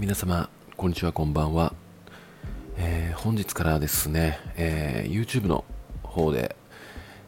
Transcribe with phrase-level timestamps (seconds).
[0.00, 1.74] 皆様、こんにちは、こんばんは。
[2.78, 5.66] えー本日からですね、えー YouTube の
[6.02, 6.56] 方で、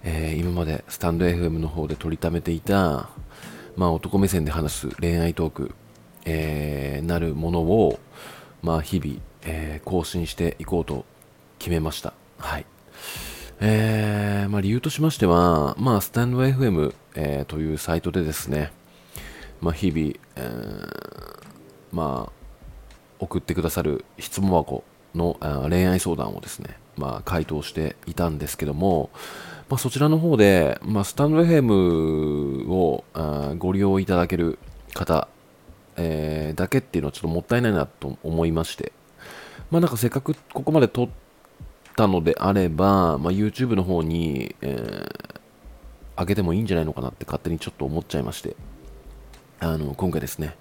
[0.02, 3.10] えー今までスタンド FM の方で取りためていた、
[3.76, 5.74] まあ、男目線で話す恋愛トーク、
[6.24, 8.00] えーなるものを、
[8.62, 11.04] まあ、日々、えー更新していこうと
[11.58, 12.14] 決めました。
[12.38, 12.64] はい。
[13.60, 18.72] えーまあ、理由としましては、まあ、スタンド FM、えーというサイトでですね、
[19.60, 21.42] まあ、日々、えー
[21.92, 22.41] まあ、
[23.22, 24.82] 送ってくださる質問箱
[25.14, 25.36] の
[25.68, 29.10] 恋愛相談をですね、まあ、回答していたんですけども、
[29.68, 33.04] まあ、そちらの方で、まあ、スタンド FM を
[33.58, 34.58] ご利用いただける
[34.92, 35.28] 方、
[35.96, 38.92] えーだけっていうのはちょっともったいないなと思いまして、
[39.70, 41.08] まあ、なんかせっかくここまで撮っ
[41.96, 45.42] たのであれば、まあ、YouTube の方に、えー
[46.14, 48.54] 上げてもいいんじゃないのかなって勝手にちょっと思っちゃいまして、
[49.62, 50.56] あの今回ですね、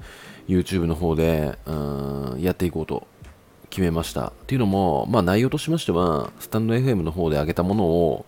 [0.47, 3.07] YouTube の方でうんやっていこうと
[3.71, 4.27] 決めました。
[4.27, 8.27] っていうのも、まあ、内容としましては、スタンド FM の方で上げたものを、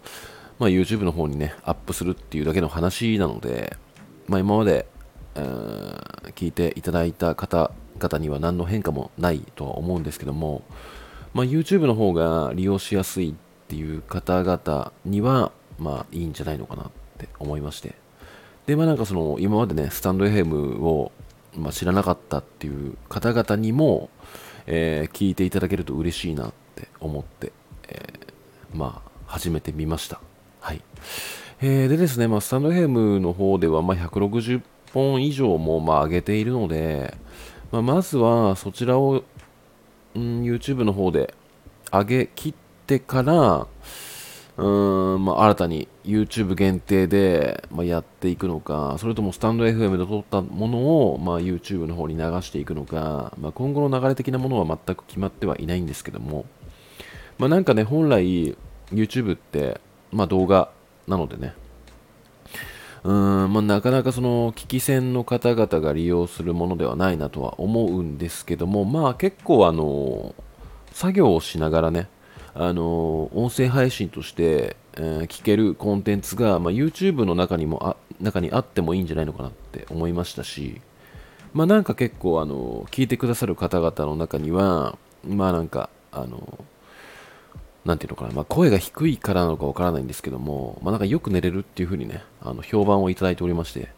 [0.58, 3.78] まあ、YouTube の方にね、アップするっていうだけの話なので、
[4.28, 4.88] まあ、今まで、
[5.36, 5.40] え
[6.32, 10.64] 聞いていただいた方々には何の変化もないとは思うんですけども、
[11.36, 13.34] まあ、YouTube の方が利用しやすいっ
[13.68, 16.86] ていう方々には、まあ、いいんじゃないのかなっ
[17.20, 18.03] て思いまして。
[18.66, 21.12] で、まあなんかその、今までね、スタンド FM を、
[21.56, 24.10] まあ、知らなかったっていう方々にも、
[24.66, 27.52] えー聞いていただけると嬉しいなって思って、
[27.90, 30.22] えーまあ、始めてみました。
[30.62, 30.82] はい。
[31.62, 34.62] えーでですね、まあ、スタンド FM の方では、まあ、160
[34.94, 37.18] 本以上も、まあ、上げているので、
[37.72, 39.24] まあ、まずはそちらを、
[40.16, 41.34] うん、YouTube の方で
[41.92, 42.54] 上げ切っ
[42.88, 43.68] てから、
[44.58, 50.78] うーんまあ、新たに YouTube 限定で、まあ、やっていくのか、それともスタンド FM で撮ったもの
[51.12, 56.46] を、まあ、YouTube の方に流していくのか、まあ、今後の流れ的なものは全く決まってはいないんですけども、
[57.40, 58.56] まあ、なんかね、本来
[58.92, 60.70] YouTube って、まあ、動画
[61.08, 61.56] なのでね、
[63.04, 70.34] うんまあ、なかなかその聞き戦の方々が利用するものではないなとは思うんですけども、まあ結構あの
[70.94, 72.08] 作業をしながらね、
[72.56, 80.82] あの音声配信として、えー聞けるコンテンツが、まあ、YouTube の中にもあ中にあってもいいんじゃないのかなって思いましたし、
[81.54, 84.98] まあなんか結構あの聞いてくださる方々の中には、
[85.28, 86.64] まあなんかあの
[87.86, 93.90] なんていうのかな、まあ、声が低いからなのかわからないんですけども、まあ、なんかよく寝れるっていう風にね、あの評判をいただいておりまして、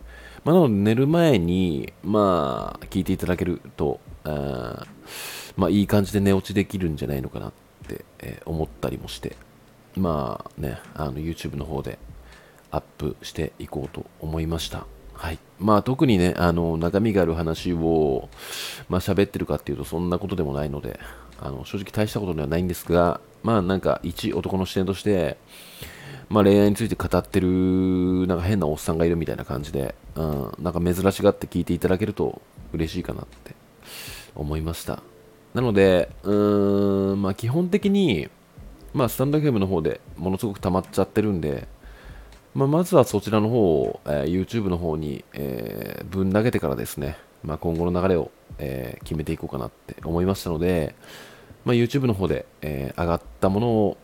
[0.43, 4.85] まあ、なので寝る前に、まあ、聞いていただけると、あ
[5.55, 7.51] まあ、いい感じで寝落ちできるんじゃないのかなっ
[7.83, 9.35] って、え思ったりもして、
[9.95, 11.97] まあね、あの YouTube の方で
[12.71, 14.85] アップしていこうと思いました。
[15.13, 15.39] はい。
[15.59, 18.29] まあ特にね、あの、中身がある話を、
[18.89, 20.99] まあ喋ってるかっていうとそんなことでもないので、
[21.39, 25.37] あの、正直大したことではないんですが、まあなんか一男の視点として、
[26.27, 32.41] まあ恋愛について語ってる、なんか変なおっさんがいるみたいな感じで、うん、なんか珍しがって聞いていただけると
[32.73, 33.55] 嬉しいかなって
[34.35, 35.01] 思いました。
[35.53, 36.84] なので、うーん、
[37.25, 38.29] まあ基本的に、
[38.93, 41.67] まあスタンド FM の方でものすごく溜まっちゃってるんで、
[42.53, 50.93] まあ、まずはそちらの方を、えー YouTube の方に、えーぶん投げてからですね、まあ、今後の流れを、えー決めていこうかなって思いましたので、
[51.65, 53.97] まあ、YouTube の方で、えー上がったものを、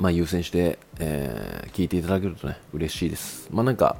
[0.00, 3.48] まあ、優先して、えー聞いていただけるとね、嬉しいです。
[3.52, 3.96] まあなんか、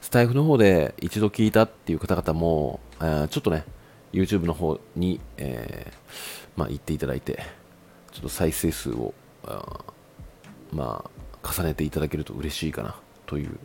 [0.00, 3.64] スタイフの方で一度聞いたっていう方々も、えーちょっとね、
[4.12, 7.42] YouTube の方に、えーまあ、行っていただいて、
[8.12, 9.14] ちょっと再生数を、
[9.44, 9.84] あ
[10.72, 11.04] ま
[11.42, 12.96] あ、重ねていただけると嬉しいかな
[13.26, 13.58] という、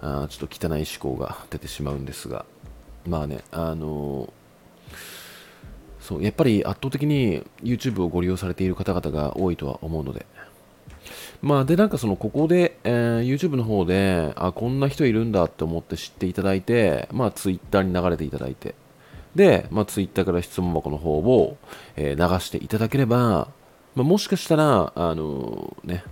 [0.00, 2.44] あちょっと汚い思考が出てしまうんですが、
[3.06, 4.30] まあね、あのー
[6.00, 10.24] そう、やっぱり圧倒的に YouTube をご利用されている方々が多いとは思うので、
[11.42, 18.74] まあ、で、なんかその、ここで、えー YouTube の方で、あ、こんな人いるんだって思って知っていただいて、まあ、Twitter に流れていただいて、
[19.34, 21.56] で、まあ、ツイッターから質問箱の方を、
[21.96, 23.48] えー流していただければ、
[23.94, 26.04] まあ、もしかしたら、あのーね、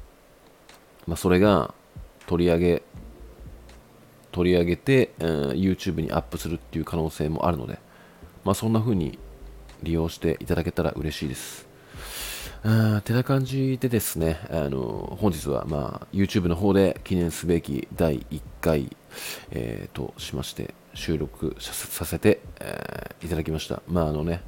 [1.06, 1.74] まあ、それが
[2.26, 2.82] 取り上げ、
[4.32, 7.78] 取り上げて、えー YouTube にアップするっていう可能性もあるので、
[8.44, 9.18] まあ、そんな風に
[9.82, 11.65] 利用していただけたら嬉しいです。
[12.64, 18.96] あてな感じでですね、あの本日は、まあ、YouTube の方で記念すべき第1回、
[19.50, 23.82] えーとしまして収録させて、えーいただきました。
[23.88, 24.42] まああのね、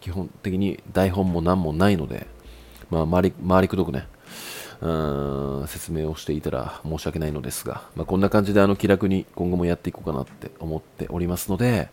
[0.00, 2.26] 基本的に台本も何もないので、
[2.90, 4.06] まあ、回り回りくどくね、
[4.80, 11.90] うん説明をしていたら申し訳ないのですが、まあ、こんな感じであの気楽に今後もやっていこうかなって思っておりますので、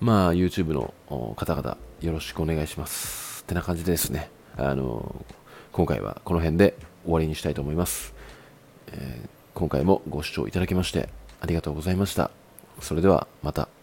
[0.00, 0.94] まあ、YouTube の
[1.36, 3.42] 方々よろしくお願いします。
[3.42, 5.24] ってな感じでですね、あの
[5.72, 6.74] 今回はこの辺で
[7.04, 8.14] 終わりにしたいと思います。
[8.88, 11.08] えー、今回もご視聴いただきまして
[11.40, 12.30] ありがとうございました。
[12.80, 13.75] それではまた。